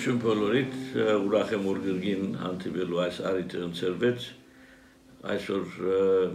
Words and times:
Ողջույն 0.00 0.20
բոլորիդ, 0.24 0.76
ուրախ 0.96 1.50
եմ 1.52 1.64
որ 1.68 1.78
գրգին 1.84 2.28
հանդիպելու 2.40 3.00
այս 3.02 3.16
արիթը 3.30 3.58
ընձերվեց։ 3.66 4.28
Այսօր 5.32 5.74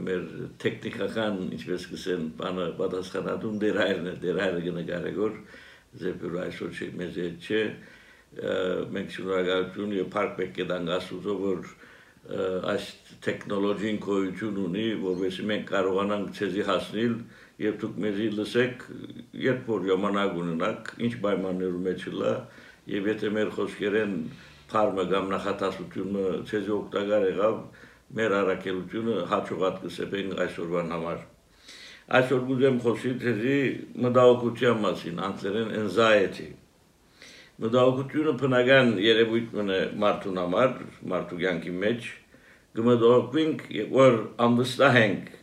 մեր 0.06 0.28
տեխնիկական, 0.62 1.40
ինչպես 1.56 1.88
կսեն, 1.90 2.28
բանը 2.38 2.68
պատասխանատուն 2.78 3.56
դերայրն 3.64 4.10
է, 4.12 4.14
դերայրը 4.22 4.60
գնկարեգոր, 4.68 5.40
զեպյուր 6.04 6.38
այսօր 6.44 6.76
չէ, 6.78 6.90
մեզ 7.00 7.18
հետ 7.24 7.48
չէ, 7.50 7.64
մենք 9.00 9.18
շնորհակալություն 9.18 9.98
եւ 9.98 10.12
փառք 10.14 10.38
պետք 10.44 10.62
է 10.62 10.68
տանք 10.70 10.94
Աստծո, 11.00 11.36
որ 11.42 11.66
այս 12.76 12.92
տեխնոլոգին 13.26 14.00
գոյություն 14.06 14.62
ունի, 14.68 14.86
որովհետեւ 15.08 15.50
մենք 15.56 15.66
կարողանանք 15.74 16.38
ցեզի 16.38 16.70
հասնել 16.70 17.18
եւ 17.66 17.82
դուք 17.82 18.00
մեզի 18.06 18.30
լսեք, 18.38 18.88
երբ 19.42 19.68
որ 19.74 19.86
ժամանակ 19.90 20.40
ունենաք, 20.46 20.96
ինչ 21.06 21.14
պայմաններում 21.26 21.86
է 21.90 21.98
չլա, 22.06 22.38
եւ 22.92 23.08
եթե 23.12 23.32
մեր 23.36 23.54
խոսքերեն 23.56 24.18
փարմը 24.72 25.06
կամ 25.12 25.32
նախատասությունը 25.36 26.26
ցեզ 26.50 26.68
օգտակար 26.76 27.26
եղավ 27.30 27.56
մեր 28.18 28.36
առաքելությունը 28.40 29.16
հաջողած 29.32 29.80
կսեպեն 29.86 30.36
այսօրվան 30.46 30.94
համար 30.96 31.24
այսօր 32.20 32.44
գուզեմ 32.50 32.78
խոսել 32.86 33.16
ցեզի 33.24 33.58
մտահոգության 34.06 34.84
մասին 34.86 35.24
անձերեն 35.30 35.72
anxiety 35.80 36.48
մտահոգությունը 37.66 38.36
բնական 38.42 38.94
երևույթ 39.06 39.58
մնը 39.58 39.80
մարդուն 40.04 40.40
համար 40.42 40.78
մարդու 41.14 41.40
կյանքի 41.42 41.74
մեջ 41.86 42.08
գմդողվինք 42.76 43.66
որ 43.96 44.18
անվստահենք 44.46 45.34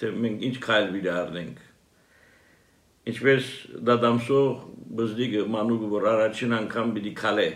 թե 0.00 0.12
մենք 0.24 0.44
ինչ 0.48 0.54
քայլ 0.64 0.86
վիճ 0.96 1.08
առնենք 1.14 1.64
ինչպես 3.12 3.50
դադամսող 3.88 4.52
բզդիգը 4.96 5.44
մանուկը 5.52 5.88
որ 5.92 6.06
առաջին 6.12 6.54
անգամ 6.58 6.92
պիտի 6.96 7.12
քալե 7.18 7.48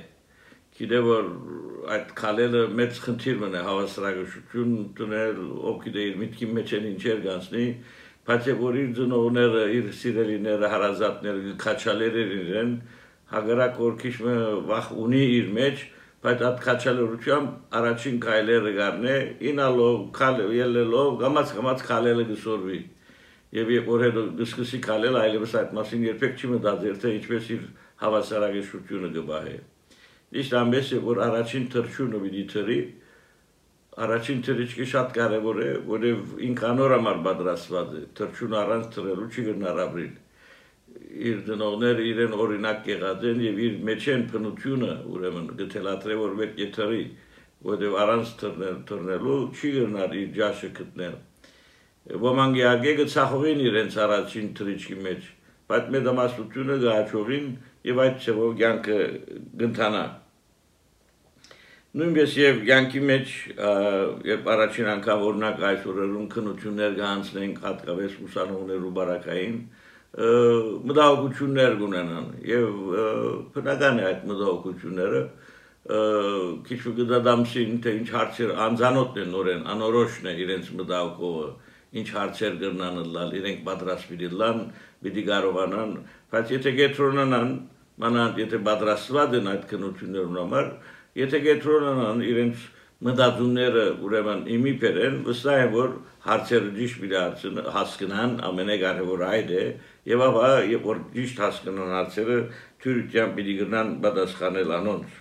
գիտե 0.78 0.98
որ 1.06 1.26
այդ 1.94 2.12
քալելը 2.18 2.62
մեծ 2.80 3.00
խնդիր 3.04 3.40
մնա 3.42 3.62
հավասարակշռություն 3.68 4.72
տնել 4.98 5.40
ով 5.70 5.78
գիտե 5.86 6.04
իր 6.10 6.18
միտքի 6.22 6.48
մեջ 6.58 6.74
են 6.78 6.86
ինչեր 6.92 7.22
գանցնի 7.26 7.64
բայց 8.28 8.48
որ 8.62 8.78
իր 8.82 8.92
ծնողները 8.98 9.64
իր 9.78 9.88
սիրելիները 10.02 10.70
հարազատները 10.72 11.54
քաչալեր 11.64 12.18
իրեն 12.22 12.72
հագարակ 13.32 13.80
որ 13.82 13.94
քիչ 14.02 14.14
վախ 14.68 14.90
ունի 15.04 15.22
իր 15.40 15.52
մեջ 15.58 15.84
բայց 16.22 16.42
այդ 16.48 16.58
քաչալերությամբ 16.66 17.76
առաջին 17.78 18.18
քայլերը 18.22 18.72
գարնե 18.78 19.14
ինալով 19.52 20.02
քալ 20.18 20.42
ելելով 20.56 21.08
գամած 21.22 21.54
գամած 21.56 21.86
քալելը 21.88 22.26
գսորվի 22.32 22.80
եւ 23.52 23.70
երբ 23.72 23.88
որ 23.92 24.02
հետո 24.06 24.22
դիսկուսի 24.40 24.78
կալել 24.86 25.18
այլևս 25.22 25.54
այդ 25.60 25.72
մասին 25.76 26.04
երբեք 26.08 26.38
չի 26.40 26.50
մտածել 26.52 26.98
թե 27.02 27.12
ինչպես 27.18 27.48
իր 27.56 27.64
հավասարակշռությունը 28.02 29.10
կբահե 29.16 29.56
իսկ 30.42 30.54
ամենը 30.62 31.00
որ 31.06 31.18
առաջին 31.26 31.66
թրջունը 31.74 32.20
պիտի 32.22 32.44
թրի 32.52 32.78
առաջին 34.02 34.38
թրիչքը 34.46 34.84
շատ 34.92 35.10
կարևոր 35.18 35.58
է 35.62 35.70
որև 35.88 36.30
ինքանոր 36.48 36.94
համար 36.96 37.18
պատրաստված 37.26 37.90
է 37.98 38.04
թրջուն 38.20 38.54
առանց 38.62 38.86
թրելու 38.94 39.26
չի 39.32 39.44
գնարաբրիլ 39.48 40.14
իր 41.32 41.42
դնողները 41.48 42.06
իրեն 42.12 42.36
օրինակ 42.44 42.88
եղած 42.92 43.26
են 43.32 43.42
եւ 43.44 43.60
իր 43.66 43.76
մեջ 43.88 44.06
են 44.14 44.24
փնությունը 44.32 44.94
ուրեմն 45.12 45.50
գտելատրե 45.60 46.16
որ 46.22 46.34
պետք 46.40 46.62
է 46.64 46.68
թրի 46.78 47.02
որովհետեւ 47.68 47.98
առանց 48.06 48.32
թռնելու 48.88 49.36
չի 49.52 49.74
գնար 49.76 50.16
իր 50.22 50.32
ջաշը 50.40 50.72
գտնել 50.80 51.20
ոմանք 52.02 52.58
իհարկե 52.58 52.94
գծախողին 53.02 53.60
իրենց 53.68 53.98
առաջին 54.06 54.48
թրիչքի 54.58 54.96
մեջ, 55.06 55.28
բայց 55.70 55.92
մեր 55.94 56.02
դամասությունը 56.08 56.78
գաչողին 56.82 57.46
եւ 57.88 58.02
այդ 58.02 58.16
ծավալ 58.24 58.56
կյանքը 58.62 58.98
գնթանա։ 59.62 60.02
Նույնպես 61.92 62.34
եւ 62.40 62.60
կյանքի 62.66 63.00
մեջ 63.12 63.32
երբ 64.32 64.46
առաջին 64.52 64.90
անգամ 64.96 65.24
օրինակ 65.28 65.64
այս 65.70 65.86
օրերուն 65.92 66.28
քնություններ 66.32 66.94
կանցնենք 66.98 67.58
հատկապես 67.66 68.14
ուսանողներու 68.26 68.92
բարակային, 68.98 69.58
մտահոգություններ 70.12 71.76
կունենան 71.82 72.26
եւ 72.48 72.80
բնական 73.54 74.00
է 74.00 74.06
այդ 74.08 74.24
մտահոգությունները 74.32 75.22
քիչ 76.68 76.80
կդադամսին 76.98 77.78
թե 77.84 77.94
ինչ 78.00 78.08
հարցեր 78.16 78.50
անզանոթն 78.66 79.22
են 79.22 79.32
նորեն 79.36 79.62
անորոշն 79.72 80.28
է 80.32 80.34
իրենց 80.44 80.68
մտահոգողը 80.80 81.46
ինչ 81.92 82.08
հարցեր 82.16 82.54
կրնան 82.62 83.00
լալ, 83.12 83.32
իրենք 83.38 83.64
պատրաստ 83.68 84.12
պիտի 84.12 84.28
լան, 84.42 84.60
պիտի 85.04 85.24
կարողանան, 85.28 85.90
բայց 86.32 86.52
եթե 86.56 86.72
գետրոնանան, 86.78 87.50
մանանդ 88.02 88.38
եթե 88.42 88.60
պատրաստված 88.68 89.34
են 89.38 89.50
այդ 89.52 89.66
քնություններուն 89.72 90.38
համար, 90.42 90.70
եթե 91.22 91.40
գետրոնանան 91.46 92.22
իրենց 92.32 92.62
մտածումները 93.02 93.84
ուրեմն 94.06 94.42
իմի 94.56 94.72
բերեն, 94.82 95.16
վստահ 95.26 95.60
եմ 95.62 95.72
որ 95.74 95.94
հարցերը 96.22 96.70
ճիշտ 96.76 97.00
պիտի 97.02 97.52
հասկանան, 97.76 98.34
ամենակարևորը 98.48 99.28
այդ 99.28 99.50
է, 99.58 99.64
եւ 100.12 100.22
ապա 100.28 100.50
երբ 100.70 100.86
որ 100.86 101.00
ճիշտ 101.16 101.42
հասկանան 101.42 101.94
հարցերը, 101.96 102.38
թյուրությամբ 102.84 103.36
պիտի 103.38 103.56
գնան 103.58 103.90
պատասխանել 104.06 104.74
անոնց։ 104.78 105.18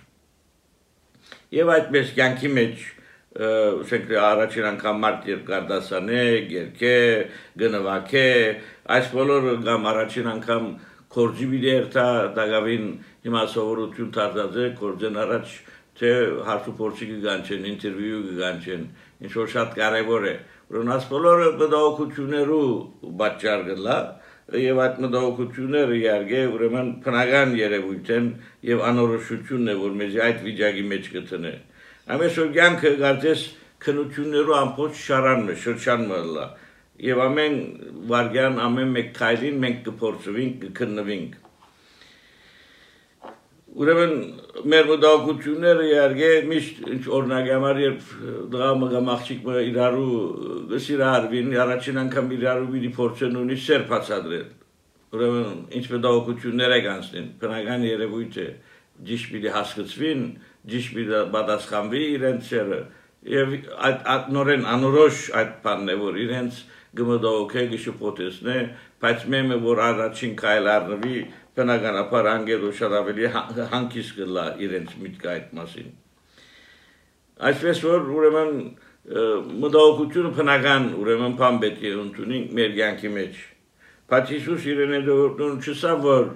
Եվ 1.58 1.72
այդպես 1.76 2.14
կյանքի 2.16 2.52
մեջ 2.58 2.86
ուսենք 3.32 4.10
առաջին 4.20 4.66
անգամ 4.72 4.98
մարդ 5.02 5.28
երկար 5.30 5.62
դասանե, 5.70 6.24
երկե, 6.52 6.96
գնվակե, 7.62 8.24
այս 8.96 9.06
բոլորը 9.16 9.54
կամ 9.68 9.86
առաջին 9.92 10.28
անգամ 10.32 10.66
կորձի 11.16 11.46
բիդերտա 11.52 12.04
դագավին 12.36 12.84
հիմա 13.24 13.44
սովորություն 13.54 14.10
տարձած 14.16 14.58
է, 14.60 14.66
կորձեն 14.82 15.16
առաջ 15.24 15.56
թե 16.02 16.12
հարցու 16.48 16.76
փորձի 16.82 17.08
կգանչեն, 17.12 17.66
ինտերվյու 17.72 18.22
կգանչեն, 18.28 18.84
ինչ 19.24 19.32
որ 19.40 19.50
շատ 19.56 19.74
կարևոր 19.80 20.28
է։ 20.28 20.36
Ուրեմն 20.72 20.92
այս 20.92 21.08
բոլորը 21.12 21.48
մտահոգություններու 21.62 22.68
պատճառ 23.22 23.66
գլա, 23.72 23.98
եւ 24.62 24.80
այդ 24.84 24.96
մտահոգությունները 25.04 25.98
իհարկե 26.02 26.40
ուրեմն 26.52 26.88
բնական 27.04 27.52
երևույթ 27.56 28.08
են 28.16 28.26
եւ 28.68 28.82
անորոշությունն 28.92 29.72
է, 29.72 29.76
որ 29.82 29.92
մեզ 30.00 30.16
այդ 30.26 30.42
վիճակի 30.48 30.84
մեջ 30.92 31.12
կտնե։ 31.12 31.52
Ամեսօր 32.10 32.48
կյանքը 32.56 32.90
կարծես 32.98 33.42
քնություններով 33.82 34.56
ամբողջ 34.58 35.02
շարանը, 35.06 35.54
շրջանը 35.62 36.18
լա։ 36.34 36.46
Եվ 37.02 37.20
ամեն 37.22 37.54
վարգյան, 38.10 38.58
ամեն 38.62 38.90
մեկ 38.96 39.12
քայլին 39.18 39.60
մենք 39.62 39.78
կփորձվենք, 39.86 40.64
կքննվենք։ 40.64 41.38
Ուրեմն 43.72 44.16
մեր 44.68 44.88
մտահոգությունները 44.90 45.84
իհարկե 45.92 46.30
միշտ 46.50 46.82
ինչ 46.92 47.04
օրինակ 47.18 47.46
համար 47.52 47.78
երբ 47.82 48.10
դղամը 48.52 48.88
կամ 48.92 49.08
աղջիկը 49.14 49.62
իրարու 49.70 50.18
գսիրարվին, 50.72 51.54
առաջին 51.62 52.02
անգամ 52.02 52.34
իրարու 52.36 52.68
մի 52.74 52.90
փորձեն 52.98 53.38
ունի 53.42 53.58
սեր 53.62 53.86
բացադրել։ 53.92 54.50
Ուրեմն 55.12 55.56
ինչ 55.78 55.86
մտահոգություններ 55.94 56.76
է 56.76 56.80
կանցնին, 56.88 57.32
բնական 57.40 57.88
երևույթ 57.88 58.36
է, 58.42 58.48
ճիշտ 59.08 59.32
պիտի 59.32 59.54
հասկացվին, 59.56 60.22
ճիշտ 60.70 61.14
պատասխանվի 61.34 62.02
իրենց 62.16 62.50
ցերը 62.52 62.80
եւ 63.32 63.54
այդ 63.86 64.30
նորեն 64.34 64.64
անորոշ 64.74 65.18
այդ 65.40 65.52
բանն 65.64 65.92
է 65.92 65.96
որ 66.02 66.18
իրենց 66.22 66.60
գմդոքե 66.98 67.64
գշփոթեսն 67.72 68.50
է 68.52 68.58
բայց 69.02 69.26
մեմը 69.34 69.58
որ 69.62 69.82
առաջին 69.88 70.34
քայլ 70.42 70.70
առնվի 70.72 71.18
բնականաբար 71.58 72.28
անգել 72.32 72.66
ու 72.68 72.72
շատ 72.78 72.96
ավելի 72.98 73.30
հանկիս 73.72 74.10
կլա 74.18 74.46
իրենց 74.66 74.96
միտքը 75.04 75.30
այդ 75.32 75.54
մասին 75.58 75.90
այսպես 77.50 77.82
որ 77.88 78.10
ուրեմն 78.18 78.52
մտահոգությունը 79.62 80.34
բնական 80.38 80.90
ուրեմն 81.02 81.38
բան 81.40 81.56
պետք 81.62 81.86
է 81.88 81.94
ընդունենք 82.02 82.52
մեր 82.58 82.76
կյանքի 82.78 83.10
մեջ 83.16 83.40
բայց 84.10 84.32
Հիսուս 84.34 84.66
իրեն 84.72 84.96
է 84.96 85.00
դուրն 85.06 85.60
չսա 85.62 85.92
որ 86.02 86.26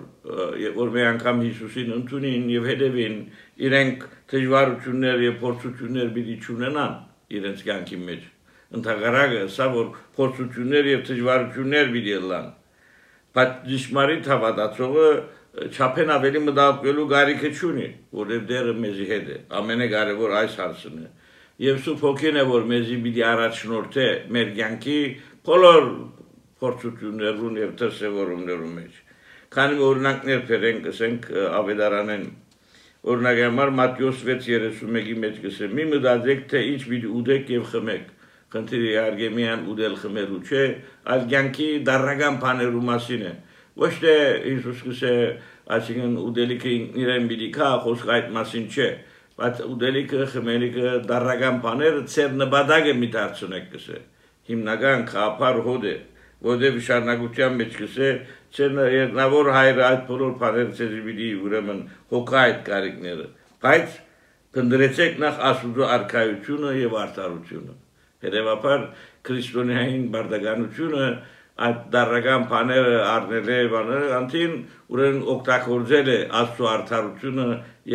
որ 0.77 0.93
մի 0.95 1.03
անգամ 1.07 1.43
Հիսուսին 1.47 1.91
ընդունին 1.97 2.47
եւ 2.51 2.69
հետևին 2.71 3.19
իրենք 3.67 4.07
դժվարություններ 4.33 5.25
եւ 5.27 5.37
փորձություններ 5.43 6.09
պիտի 6.17 6.37
ճունենան 6.47 6.95
իրենց 7.37 7.65
կյանքի 7.67 7.99
մեջ 8.07 8.25
ընդհանրակը 8.77 9.43
սա 9.57 9.67
որ 9.77 9.91
փորձություններ 10.17 10.89
եւ 10.93 11.05
դժվարություններ 11.11 11.93
պիտի 11.97 12.17
լան 12.33 12.49
բայց 13.37 13.53
դժմարին 13.71 14.23
հավատացողը 14.33 15.09
չափեն 15.57 16.11
ավելի 16.17 16.41
մտածելու 16.47 17.07
գարիքը 17.12 17.51
չունի 17.57 17.87
որովհետեւ 18.17 18.49
դերը 18.51 18.75
մեզի 18.83 19.07
հետ 19.12 19.31
է 19.37 19.39
ամենակարևոր 19.61 20.35
այս 20.41 20.57
հարցն 20.61 20.99
է 21.05 21.07
եւ 21.67 21.79
սու 21.87 21.97
փոքին 22.03 22.37
է 22.37 22.45
որ 22.51 22.67
մեզի 22.73 22.97
պիտի 23.07 23.23
առաջնորդե 23.31 24.07
մեր 24.37 24.51
կյանքի 24.59 24.99
բոլոր 25.49 25.87
փորձություններուն 26.62 27.61
եւ 27.62 27.76
դրսեւորումներուն 27.82 28.75
մեջ 28.81 29.05
քանի 29.56 29.79
օրինակներ 29.91 30.43
բերենք 30.50 30.91
ասենք 30.91 31.31
ավետարանեն 31.61 32.26
Օրինակ 33.06 33.38
համար 33.38 33.70
Մատթեոս 33.79 34.23
6:31-ի 34.26 35.12
մեջ 35.23 35.37
գսեմ. 35.44 35.75
Մի 35.79 35.85
մտածեք, 35.93 36.41
թե 36.50 36.62
ինչ 36.73 36.81
պիտի 36.91 37.11
ուտեք 37.19 37.53
եւ 37.55 37.67
խմեք։ 37.70 38.08
Խնդիրը 38.55 38.88
իհարկե 38.88 39.29
միան 39.37 39.62
ուտել 39.73 39.94
խմելու 40.00 40.41
չէ, 40.49 40.64
այլ 41.14 41.23
կյանքի 41.31 41.69
դառնական 41.87 42.41
բաներու 42.43 42.82
մասին 42.88 43.23
է։ 43.31 43.32
Ոչ 43.85 43.93
թե 44.02 44.14
Հիսուս 44.47 44.82
գսե 44.88 45.12
այսինքն 45.76 46.19
ուդելիքը 46.25 46.75
իրեն 47.05 47.31
պիտի 47.31 47.49
կա, 47.55 47.70
խոսքը 47.87 48.12
այդ 48.17 48.29
մասին 48.37 48.67
չէ, 48.75 48.91
բայց 49.38 49.62
ուդելիքը, 49.70 50.20
խմելիքը, 50.35 50.93
դարական 51.11 51.62
բաները 51.67 52.05
ծեր 52.17 52.37
նպատակը 52.43 52.94
մի 53.06 53.09
դարձունեք 53.17 53.67
կսե։ 53.76 53.99
Հիմնական 54.50 55.06
խափար 55.14 55.62
հոդ 55.67 55.87
է, 55.87 55.97
որտեղ 56.47 56.81
շարունակության 56.87 57.55
մեջ 57.61 57.79
կսե, 57.81 58.11
չեն 58.56 58.83
երնավոր 58.97 59.53
հայրը 59.56 59.87
այդ 59.87 60.03
բոլոր 60.11 60.35
բաները 60.43 60.91
պիտի 61.06 61.31
ուրեմն 61.47 61.81
հոգա 62.12 62.43
այդ 62.47 62.61
կարիքները։ 62.67 63.31
Բայց 63.67 63.97
Կնդրեցեք 64.56 65.19
նախ 65.21 65.41
Աստուծո 65.47 65.87
արքայությունը 65.94 66.69
եւ 66.81 66.94
արդարությունը։ 66.97 67.73
Հետևաբար 68.25 68.85
քրիստոնեային 69.29 70.06
բարդականությունը 70.15 71.09
այդ 71.67 71.83
դարական 71.97 72.47
բաները 72.53 72.94
առնել 73.11 73.50
է 73.56 73.59
բաները 73.75 74.09
անտին 74.21 74.56
ուրեն 74.97 75.21
օգտագործել 75.35 76.11
է 76.15 76.17
Աստծո 76.41 76.71
արդարությունը 76.73 77.47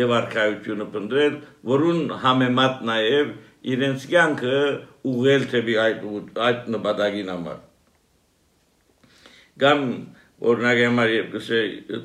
եւ 0.02 0.14
արքայությունը 0.20 0.88
պնդրել, 0.94 1.36
որուն 1.72 2.00
համեմատ 2.26 2.86
նաեւ 2.92 3.36
իրենց 3.74 4.08
կյանքը 4.14 4.56
ուղղել 5.12 5.50
թեպի 5.56 5.78
այդ 5.88 6.08
այդ 6.46 6.72
նպատակին 6.76 7.36
համար։ 7.36 7.60
Կամ 9.60 9.82
օրինակ 10.42 10.78
համար 10.82 11.10
եւ 11.12 11.26
կսե 11.36 11.60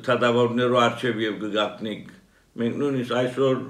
թադավորներու 0.06 0.80
արչեւ 0.84 1.20
եւ 1.24 1.36
գգատնիկ 1.42 2.10
մենք 2.60 2.80
նույնիսկ 2.82 3.14
այսօր 3.18 3.60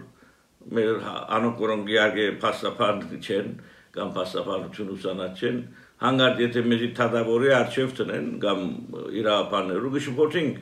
մեր 0.78 1.04
անոնք 1.38 1.60
որոնք 1.64 1.92
իհարկե 1.94 2.24
փաստաբան 2.42 3.04
չեն 3.18 3.52
կամ 3.94 4.10
փաստաբանություն 4.16 4.90
ուսանած 4.94 5.44
չեն 5.44 5.60
հանգարտ 6.04 6.42
եթե 6.44 6.64
մեզի 6.72 6.88
թադավորի 6.98 7.52
արժև 7.58 7.94
տնեն 7.98 8.26
կամ 8.44 8.60
իրավաբաններու 9.20 9.92
գշփոթինք 9.96 10.58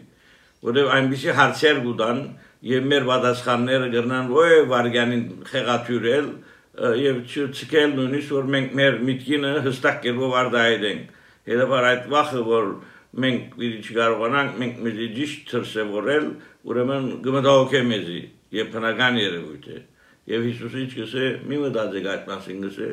որովհետև 0.67 0.93
այնպեսի 0.97 1.35
հարցեր 1.41 1.81
գուտան 1.87 2.21
եւ 2.67 2.87
մեր 2.93 3.09
պատասխանները 3.11 3.89
գրնան 3.97 4.31
ոյ 4.37 4.55
վարգյանին 4.71 5.25
խեղաթյուրել 5.51 6.31
եւ 7.03 7.21
չցկել 7.27 7.93
նույնիսկ 7.97 8.33
որ 8.37 8.49
մենք 8.55 8.75
մեր 8.81 8.99
միտքինը 9.11 9.53
հստակ 9.67 10.01
կերպով 10.07 10.35
արդայենք 10.41 11.13
հետաբար 11.47 11.87
այդ 11.91 12.09
վախը 12.13 12.43
որ 12.47 12.71
մենք 13.25 13.55
պիտի 13.57 13.83
չկարողանանք 13.87 14.57
մենք 14.63 14.81
մեզի 14.87 15.07
ճիշտ 15.17 15.53
դրսևորել 15.53 16.27
ուրեմն 16.71 17.07
գմտահոգե 17.27 17.83
մեզի 17.91 18.23
եւ 18.57 18.73
բնական 18.75 19.21
երևույթ 19.23 19.69
է 19.73 19.79
եւ 20.33 20.47
Հիսուսը 20.47 20.83
ինչ 20.83 20.93
գսե 20.97 21.29
մի 21.51 21.61
մտածեք 21.63 22.09
այդ 22.13 22.27
մասին 22.33 22.67
գսե 22.67 22.89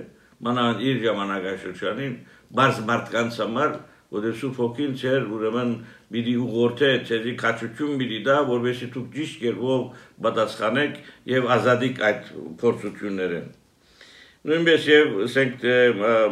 մանավանդ 0.47 0.85
իր 0.89 1.01
ժամանակաշրջանին 1.07 2.13
բարձ 2.59 2.79
մարդկանց 2.89 3.39
համար 3.43 3.73
որը 4.13 4.31
սուրբ 4.39 4.59
ոգին 4.61 4.93
ծեր 5.01 5.23
ուրեմն 5.33 5.71
պիտի 6.13 6.33
ուղղորդե 6.43 6.89
ցեզի 7.09 7.33
քաչություն 7.41 7.95
պիտի 8.01 8.19
դա 8.27 8.35
որովհետեւ 8.49 8.91
դուք 8.93 9.07
ճիշտ 9.15 9.39
կերպով 9.43 9.85
պատասխանեք 10.27 10.99
եւ 11.33 11.47
ազատիկ 11.55 12.01
այդ 12.09 12.29
փորձությունները 12.61 13.41
նույնպես 14.43 14.87
եւ 14.91 15.17
ասենք 15.23 15.65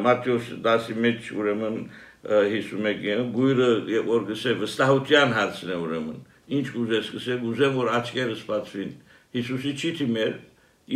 Մատթեոս 0.06 0.48
10-ի 0.68 0.96
մեջ 1.08 1.32
ուրեմն 1.42 1.78
51-ը 2.21 3.23
գույրը 3.35 3.69
որ 4.06 4.25
գսե 4.29 4.53
վստահության 4.62 5.31
հարցն 5.38 5.71
է 5.73 5.77
ուրեմն 5.81 6.19
ինչ 6.57 6.65
կուզես 6.75 7.12
գսե 7.15 7.38
գուզեմ 7.41 7.77
որ 7.81 7.91
աչքերս 7.97 8.44
բացվին 8.51 8.91
Հիսուսի 9.38 9.71
չի 9.81 9.91
թիմեր 10.01 10.33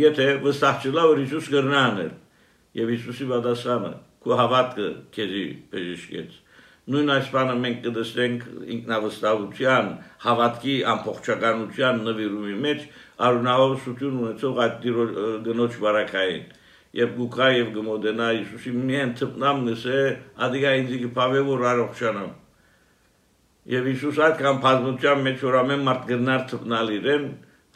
եթե 0.06 0.26
վստահ 0.46 0.86
չլա 0.86 1.06
որ 1.10 1.22
Հիսուս 1.24 1.48
կրնա 1.56 1.80
անել 1.90 2.12
եւ 2.78 2.92
Հիսուսի 2.94 3.28
պատասխանը 3.32 3.92
քո 4.26 4.38
հավատքը 4.42 4.88
քեզի 5.16 5.46
բժշկեց 5.72 6.36
նույն 6.94 7.08
այս 7.16 7.28
բանը 7.34 7.54
մենք 7.62 7.78
կդստենք 7.86 8.44
ինքնավստահության 8.76 9.88
հավատքի 10.26 10.74
ամբողջականության 10.92 12.02
նվիրումի 12.06 12.58
մեջ 12.66 12.84
արունավորություն 13.26 14.20
ունեցող 14.22 14.60
այդ 14.66 14.86
գնոջ 15.48 15.78
բարակային 15.82 16.44
եւ 16.96 17.14
գուկա 17.16 17.48
եւ 17.56 17.72
գմոդենա 17.76 18.28
Հիսուսի 18.36 18.74
միայն 18.76 19.14
թփնամնս 19.20 19.86
է 19.92 20.02
ադիգա 20.46 20.74
ինձի 20.80 21.00
կփավե 21.06 21.42
որ 21.50 21.64
առողջանամ 21.72 22.30
եւ 23.66 23.90
Հիսուս 23.90 24.18
այդ 24.26 24.36
կամ 24.46 24.62
բազմության 24.62 25.22
մեջ 25.26 25.44
որ 25.46 25.58
ամեն 25.60 25.84
մարդ 25.86 26.04
գնար 26.12 26.42
թփնալ 26.52 26.92
իրեն 26.96 27.26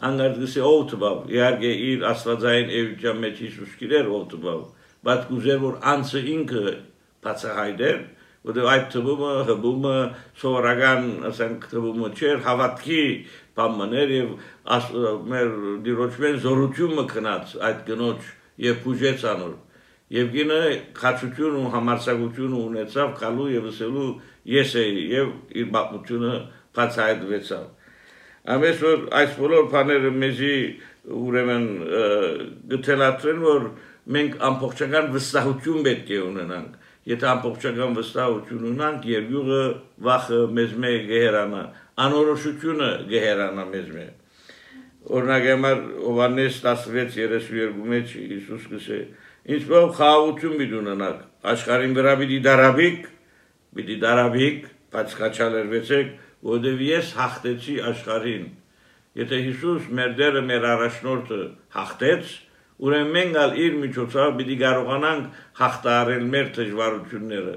անգարտգսի 0.01 0.63
ով 0.65 0.85
տվավ, 0.91 1.19
իհարկե 1.35 1.71
իր 1.91 2.05
աստվածային 2.11 2.71
էության 2.79 3.19
մեջ 3.25 3.41
Հիսուս 3.45 3.73
գիրեր 3.81 4.07
ով 4.17 4.23
տվավ, 4.31 4.63
բայց 5.09 5.27
կուզեր 5.31 5.61
որ 5.65 5.77
անցը 5.93 6.23
ինքը 6.35 6.63
բացահայտեր, 7.27 7.99
որտեղ 8.49 8.69
այդ 8.73 8.87
թվումը, 8.95 9.33
հբումը, 9.51 9.97
սովորական, 10.41 11.09
ասենք, 11.29 11.67
թվումը 11.75 12.11
չէր, 12.17 12.39
հավատքի 12.47 13.03
բամներ 13.61 14.15
եւ 14.17 14.31
մեր 15.35 15.51
դիրոճմեն 15.91 16.39
զորությունը 16.47 17.05
կնած 17.11 17.57
այդ 17.69 17.83
գնոջ 17.91 18.31
եւ 18.65 18.81
բուժեց 18.85 19.27
անոր։ 19.33 19.53
Եվ 20.11 20.31
գինը 20.35 20.61
խաչություն 21.01 21.59
ու 21.61 21.73
համարսակություն 21.75 22.57
ունեցավ 22.61 23.13
կալու 23.21 23.51
եւ 23.55 23.69
ասելու 23.71 24.09
ես 24.51 24.73
էի 24.81 25.05
եւ 25.11 25.29
իր 25.61 25.69
բացությունը 25.77 26.33
բացահայտվեցավ։ 26.79 27.65
Ամես 28.51 28.83
որ 28.87 29.07
այս 29.21 29.33
բոլոր 29.39 29.67
բաները 29.71 30.11
մեզի 30.21 30.55
ուրեմն 31.21 31.67
գտելացրեն 32.73 33.43
որ 33.47 33.67
մենք 34.17 34.39
ամբողջական 34.51 35.11
վստահություն 35.15 35.85
պետք 35.87 36.15
է 36.17 36.21
ունենանք 36.27 36.79
եթե 37.11 37.29
ամբողջական 37.31 37.95
վստահություն 37.97 38.65
ունենանք 38.71 39.07
եւ 39.11 39.31
յուղը 39.35 39.61
վախը 40.07 40.41
մեզ 40.57 40.75
մե 40.85 40.91
գերանա 41.11 41.63
անորոշությունը 42.05 42.91
գերանա 43.13 43.65
մեզ 43.71 43.87
մե 43.95 44.07
օրինակ 45.11 45.47
համար 45.51 45.79
Հովանես 46.07 46.59
16:32 46.65 47.85
մեջ 47.93 48.17
Հիսուս 48.31 48.67
գսե 48.75 48.99
ինչպես 49.57 49.87
խաղաղություն 50.01 50.59
պիտի 50.61 50.77
ունենաք 50.81 51.23
աշխարհին 51.55 51.95
վրա 52.01 52.17
պիտի 52.21 52.41
դարաբիկ 52.47 53.07
պիտի 53.79 53.97
դարաբիկ 54.05 54.67
բայց 54.91 55.17
կաչալերվեցեք 55.21 56.19
որովհետև 56.41 56.83
ես 56.87 57.09
հաղթեցի 57.19 57.75
աշխարհին։ 57.91 58.45
Եթե 59.21 59.39
Հիսուս 59.47 59.89
մեր 59.99 60.13
դերը 60.21 60.43
մեր 60.49 60.67
առաջնորդը 60.71 61.41
հաղթեց, 61.77 62.31
ուրեմն 62.81 63.11
մենք 63.17 63.39
ալ 63.41 63.57
իր 63.65 63.75
միջոցով 63.81 64.31
պիտի 64.39 64.57
կարողանանք 64.63 65.41
հաղթարել 65.61 66.25
մեր 66.35 66.49
դժվարությունները, 66.57 67.55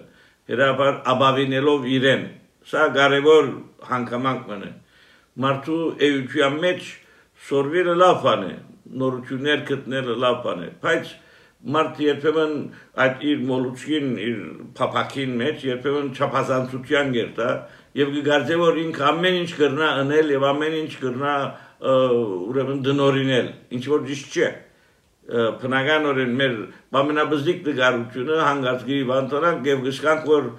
հերաբար 0.52 1.00
աբավինելով 1.14 1.88
իրեն։ 1.94 2.26
Սա 2.74 2.84
կարևոր 2.98 3.48
հանգամանք 3.92 4.52
մնը։ 4.52 4.72
Մարդու 5.44 5.80
էության 6.08 6.60
մեջ 6.64 6.92
սորվելը 7.50 7.96
լավ 8.04 8.18
բան 8.24 8.48
է, 8.48 8.56
նորություններ 9.04 9.64
գտնելը 9.70 10.18
լավ 10.24 10.42
բան 10.48 10.64
է, 10.64 10.72
բայց 10.84 11.14
մարդ 11.74 12.00
երբեմն 12.04 12.56
այդ 13.04 13.22
իր 13.32 13.44
մոլուցքին, 13.50 14.10
իր 14.24 14.40
փափակին 14.78 15.38
մեջ 15.44 15.64
երբեմն 15.70 16.10
չափազանցության 16.18 17.14
գերտա, 17.14 17.50
եւ 17.94 18.12
կգարձե 18.18 18.58
որ 18.58 18.80
ինք 18.84 19.00
ամեն 19.06 19.40
ինչ 19.44 19.50
կրնա 19.60 19.88
անել 20.02 20.32
եւ 20.34 20.46
ամեն 20.50 20.76
ինչ 20.82 20.94
կրնա 21.04 21.34
ուրեմն 21.84 22.80
դնորինել 22.88 23.50
ինչ 23.78 23.84
որ 23.92 24.06
ճիշտ 24.10 24.38
չէ 24.38 24.50
բնականորեն 25.64 26.34
մեր 26.40 26.56
ամենաբզիկ 27.00 27.60
դգարությունը 27.68 28.40
հանգարց 28.44 28.82
գի 28.90 28.98
վանտրանք 29.12 29.70
եւ 29.70 29.84
գշկանք 29.88 30.26
որ 30.32 30.50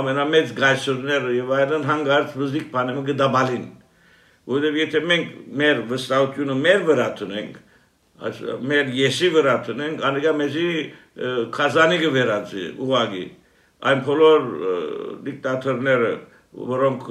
ամենամեծ 0.00 0.54
գայսուրները 0.60 1.34
եւ 1.36 1.52
այլն 1.58 1.88
հանգարց 1.90 2.36
բզիկ 2.40 2.70
բանը 2.76 3.04
գդաբալին 3.10 3.66
որովհետեւ 4.50 4.80
եթե 4.82 5.02
մենք 5.10 5.32
մեր 5.62 5.80
վստահությունը 5.92 6.58
մեր 6.64 6.84
վրա 6.90 7.08
տնենք 7.20 7.62
մեր 8.72 8.92
եսի 8.98 9.30
վրա 9.34 9.54
տնենք 9.68 10.04
անիկա 10.10 10.34
մեզի 10.40 10.68
կազանի 11.56 11.98
կվերածի 12.04 12.66
ուղագի 12.84 13.24
այն 13.90 14.04
բոլոր 14.08 14.46
դիկտատորները 15.24 16.12
որոնք 16.54 17.06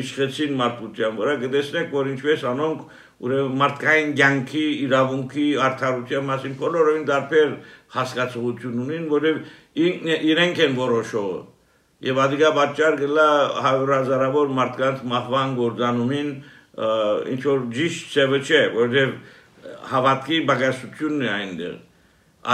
իշխեցին 0.00 0.56
մարդկության 0.60 1.14
վրա, 1.16 1.34
կտեսնեք, 1.40 1.86
որ 1.94 2.08
ինչպես 2.12 2.42
անոնք 2.50 2.82
ուրեմն 3.24 3.54
մարդկային 3.62 4.10
ցանկի, 4.18 4.64
իրավունքի, 4.84 5.46
արդարության 5.66 6.26
մասին 6.28 6.56
բոլորովին 6.60 7.06
դարբեր 7.08 7.54
հասկացողություն 7.94 8.82
ունին, 8.84 9.06
որև 9.14 9.40
իրենք 10.34 10.60
են 10.66 10.76
որոշողը։ 10.80 11.40
Եվ 12.04 12.20
ադիգա 12.24 12.50
պատճառ 12.58 12.98
գլա 13.00 13.28
հարյուրազարավոր 13.64 14.52
մարդկանց 14.58 15.04
մահվան 15.14 15.56
գործանումին 15.62 16.30
ինչ 17.34 17.42
որ 17.48 17.66
ճիշտ 17.74 18.08
ծավը 18.14 18.40
չէ, 18.44 18.62
որովհետև 18.78 19.12
հավատքի 19.94 20.40
բագասությունն 20.48 21.22
է 21.24 21.30
այնտեղ։ 21.34 21.76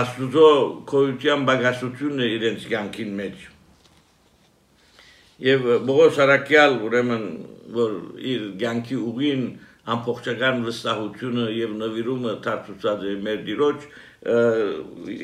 Աստուծո 0.00 0.50
քոյության 0.90 1.48
բագասությունն 1.48 2.26
է 2.26 2.28
իրենց 2.36 2.68
ցանկին 2.70 3.16
մեջ 3.20 3.48
եւ 5.40 5.66
Բողոս 5.88 6.18
Արաքյալ 6.20 6.74
ուրեմն 6.84 7.22
որ 7.72 7.92
իր 8.30 8.42
ցանկի 8.60 8.96
ուղին 9.08 9.44
ամբողջական 9.94 10.58
վստահությունը 10.66 11.46
եւ 11.56 11.70
նվիրումը 11.80 12.34
դարձուցած 12.44 13.06
է 13.08 13.14
մեր 13.24 13.38
դիրոջ 13.46 13.86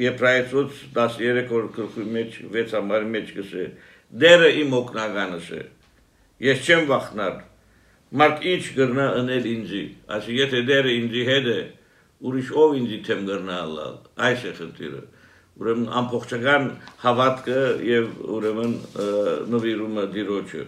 Եբրայեցոց 0.06 0.78
13 0.96 1.52
օր 1.58 1.66
գլխի 1.76 2.06
մեջ 2.16 2.38
6 2.54 2.76
ամառի 2.80 3.10
մեջ 3.16 3.34
գսե 3.36 3.66
դերը 4.24 4.48
իմ 4.62 4.72
օգնականս 4.80 5.50
է 5.58 5.62
ես 6.46 6.64
չեմ 6.64 6.88
վախնար 6.92 7.36
մարդ 8.14 8.44
ինչ 8.46 8.64
գրնա 8.76 9.06
անել 9.18 9.46
ինձի, 9.50 9.82
ասի 10.14 10.38
եթե 10.38 10.62
դերը 10.68 10.92
ինձի 10.94 11.22
հետ 11.26 11.48
է, 11.50 11.60
ուրիշ 12.26 12.50
ով 12.62 12.74
ինձի 12.80 12.98
թեմ 13.06 13.22
գրնա 13.26 13.56
ալալ, 13.66 13.96
այս 14.28 14.44
է 14.46 14.52
խնդիրը։ 14.60 15.02
Ուրեմն 15.56 15.86
ամբողջական 15.98 16.66
հավատքը 17.02 17.60
եւ 17.88 18.08
ուրեմն 18.36 18.74
նվիրումը 19.52 20.04
դիրոջը։ 20.14 20.64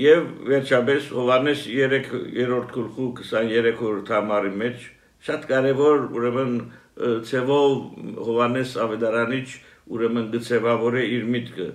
Եվ 0.00 0.28
վերջապես 0.46 1.08
Հովանես 1.18 1.64
3-րդ 1.66 2.74
գլխու 2.76 3.08
23-րդ 3.20 4.12
համարի 4.14 4.52
մեջ 4.60 4.84
շատ 5.26 5.48
կարևոր 5.50 6.04
ուրեմն 6.14 6.54
ցևով 7.26 7.74
Հովանես 8.28 8.76
Ավետարանիչ 8.86 9.46
ուրեմն 9.90 10.30
գծեվավորե 10.36 11.04
իր 11.18 11.26
միտքը։ 11.34 11.68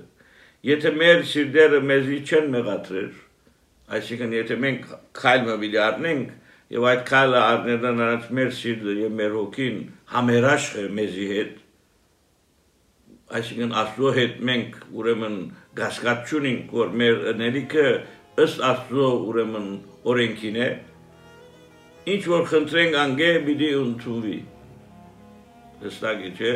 Եթե 0.66 0.92
մեր 0.96 1.26
սիրտերը 1.30 1.82
մեզի 1.92 2.20
չեն 2.26 2.48
մեղադրեր, 2.56 3.25
Այսինքն 3.86 4.32
եթե 4.34 4.56
մենք 4.64 4.86
քայլը 5.20 5.56
վիլի 5.62 5.80
առնենք 5.86 6.32
եւ 6.74 6.88
այդ 6.90 7.04
քայլը 7.10 7.42
առնելն 7.42 8.02
առաջ 8.06 8.30
մեր 8.38 8.56
սիրտը 8.60 8.96
եւ 8.98 9.12
մեր 9.20 9.36
հոգին 9.38 9.78
համերաշխ 10.16 10.80
է 10.82 10.86
մեզի 11.00 11.28
հետ 11.32 11.52
այսինքն 13.40 13.76
աստծո 13.82 14.14
հետ 14.16 14.42
մենք 14.50 14.80
ուրեմն 15.02 15.38
գասկած 15.78 16.34
չունենք 16.34 16.74
որ 16.80 16.96
մեր 17.02 17.22
ներիքը 17.42 17.86
ըստ 18.46 18.66
աստծո 18.70 19.10
ուրեմն 19.30 19.70
օրենքին 20.14 20.60
է 20.66 20.70
ինչ 22.16 22.24
որ 22.32 22.50
խնդրենք 22.54 22.98
անգե 23.04 23.30
պիտի 23.46 23.70
ընդունվի 23.82 24.40
հստակ 25.86 26.26
չէ 26.34 26.56